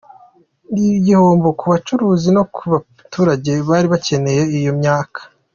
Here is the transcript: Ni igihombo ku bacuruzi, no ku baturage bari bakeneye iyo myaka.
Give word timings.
Ni 0.73 0.85
igihombo 0.97 1.47
ku 1.59 1.65
bacuruzi, 1.71 2.27
no 2.35 2.43
ku 2.53 2.61
baturage 2.73 3.51
bari 3.69 3.87
bakeneye 3.93 4.41
iyo 4.57 4.71
myaka. 4.79 5.19